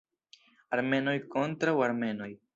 [0.77, 2.33] Armenoj kontraŭ Armenoj.